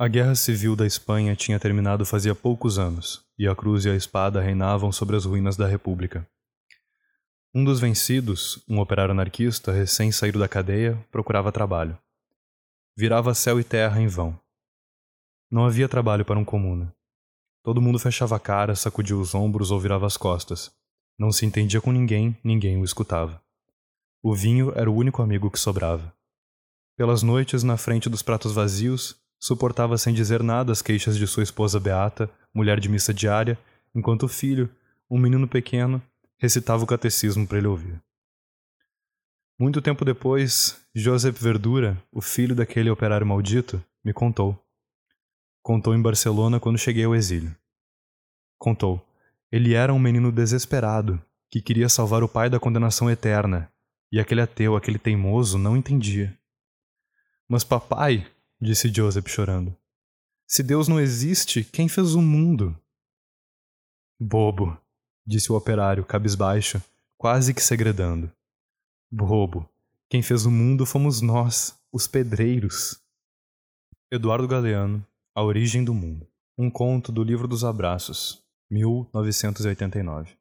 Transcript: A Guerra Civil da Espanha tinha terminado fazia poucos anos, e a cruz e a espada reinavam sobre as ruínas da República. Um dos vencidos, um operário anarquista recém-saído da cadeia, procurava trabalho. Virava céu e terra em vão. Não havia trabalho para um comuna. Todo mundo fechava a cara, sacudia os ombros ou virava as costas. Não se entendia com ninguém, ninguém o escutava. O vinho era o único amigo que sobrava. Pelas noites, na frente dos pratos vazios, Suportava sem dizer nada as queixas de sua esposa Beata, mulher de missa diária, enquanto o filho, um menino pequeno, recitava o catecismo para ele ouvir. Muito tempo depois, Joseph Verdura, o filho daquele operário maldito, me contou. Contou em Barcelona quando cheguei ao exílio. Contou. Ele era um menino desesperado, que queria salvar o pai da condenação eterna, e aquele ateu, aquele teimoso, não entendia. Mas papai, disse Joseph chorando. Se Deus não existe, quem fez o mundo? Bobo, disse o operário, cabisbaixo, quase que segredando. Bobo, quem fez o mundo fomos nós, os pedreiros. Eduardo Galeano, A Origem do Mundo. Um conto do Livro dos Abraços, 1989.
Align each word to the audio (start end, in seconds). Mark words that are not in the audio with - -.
A 0.00 0.06
Guerra 0.06 0.36
Civil 0.36 0.76
da 0.76 0.86
Espanha 0.86 1.34
tinha 1.34 1.58
terminado 1.58 2.06
fazia 2.06 2.32
poucos 2.32 2.78
anos, 2.78 3.24
e 3.36 3.48
a 3.48 3.56
cruz 3.56 3.84
e 3.84 3.90
a 3.90 3.96
espada 3.96 4.40
reinavam 4.40 4.92
sobre 4.92 5.16
as 5.16 5.24
ruínas 5.24 5.56
da 5.56 5.66
República. 5.66 6.24
Um 7.52 7.64
dos 7.64 7.80
vencidos, 7.80 8.62
um 8.68 8.78
operário 8.78 9.10
anarquista 9.10 9.72
recém-saído 9.72 10.38
da 10.38 10.46
cadeia, 10.46 10.96
procurava 11.10 11.50
trabalho. 11.50 11.98
Virava 12.96 13.34
céu 13.34 13.58
e 13.58 13.64
terra 13.64 14.00
em 14.00 14.06
vão. 14.06 14.38
Não 15.50 15.66
havia 15.66 15.88
trabalho 15.88 16.24
para 16.24 16.38
um 16.38 16.44
comuna. 16.44 16.94
Todo 17.64 17.82
mundo 17.82 17.98
fechava 17.98 18.36
a 18.36 18.40
cara, 18.40 18.76
sacudia 18.76 19.16
os 19.16 19.34
ombros 19.34 19.72
ou 19.72 19.80
virava 19.80 20.06
as 20.06 20.16
costas. 20.16 20.70
Não 21.18 21.32
se 21.32 21.44
entendia 21.44 21.80
com 21.80 21.90
ninguém, 21.90 22.38
ninguém 22.44 22.80
o 22.80 22.84
escutava. 22.84 23.42
O 24.22 24.32
vinho 24.32 24.72
era 24.76 24.88
o 24.88 24.94
único 24.94 25.22
amigo 25.22 25.50
que 25.50 25.58
sobrava. 25.58 26.14
Pelas 26.96 27.20
noites, 27.20 27.64
na 27.64 27.76
frente 27.76 28.08
dos 28.08 28.22
pratos 28.22 28.52
vazios, 28.52 29.20
Suportava 29.38 29.96
sem 29.96 30.12
dizer 30.12 30.42
nada 30.42 30.72
as 30.72 30.82
queixas 30.82 31.16
de 31.16 31.26
sua 31.26 31.42
esposa 31.42 31.78
Beata, 31.78 32.30
mulher 32.52 32.80
de 32.80 32.88
missa 32.88 33.14
diária, 33.14 33.58
enquanto 33.94 34.24
o 34.24 34.28
filho, 34.28 34.68
um 35.08 35.18
menino 35.18 35.46
pequeno, 35.46 36.02
recitava 36.38 36.82
o 36.82 36.86
catecismo 36.86 37.46
para 37.46 37.58
ele 37.58 37.66
ouvir. 37.66 38.02
Muito 39.58 39.82
tempo 39.82 40.04
depois, 40.04 40.80
Joseph 40.94 41.40
Verdura, 41.40 42.00
o 42.12 42.20
filho 42.20 42.54
daquele 42.54 42.90
operário 42.90 43.26
maldito, 43.26 43.82
me 44.04 44.12
contou. 44.12 44.56
Contou 45.62 45.94
em 45.94 46.02
Barcelona 46.02 46.60
quando 46.60 46.78
cheguei 46.78 47.04
ao 47.04 47.14
exílio. 47.14 47.54
Contou. 48.56 49.04
Ele 49.50 49.74
era 49.74 49.92
um 49.92 49.98
menino 49.98 50.30
desesperado, 50.30 51.20
que 51.50 51.60
queria 51.60 51.88
salvar 51.88 52.22
o 52.22 52.28
pai 52.28 52.50
da 52.50 52.60
condenação 52.60 53.10
eterna, 53.10 53.72
e 54.12 54.20
aquele 54.20 54.40
ateu, 54.40 54.76
aquele 54.76 54.98
teimoso, 54.98 55.58
não 55.58 55.76
entendia. 55.76 56.36
Mas 57.48 57.64
papai, 57.64 58.26
disse 58.60 58.92
Joseph 58.92 59.28
chorando. 59.28 59.76
Se 60.46 60.62
Deus 60.62 60.88
não 60.88 60.98
existe, 60.98 61.62
quem 61.64 61.88
fez 61.88 62.14
o 62.14 62.22
mundo? 62.22 62.76
Bobo, 64.20 64.80
disse 65.26 65.52
o 65.52 65.56
operário, 65.56 66.04
cabisbaixo, 66.04 66.82
quase 67.16 67.52
que 67.52 67.62
segredando. 67.62 68.32
Bobo, 69.10 69.68
quem 70.08 70.22
fez 70.22 70.46
o 70.46 70.50
mundo 70.50 70.86
fomos 70.86 71.20
nós, 71.20 71.78
os 71.92 72.06
pedreiros. 72.06 73.00
Eduardo 74.10 74.48
Galeano, 74.48 75.06
A 75.34 75.42
Origem 75.42 75.84
do 75.84 75.92
Mundo. 75.92 76.26
Um 76.56 76.70
conto 76.70 77.12
do 77.12 77.22
Livro 77.22 77.46
dos 77.46 77.62
Abraços, 77.62 78.42
1989. 78.70 80.37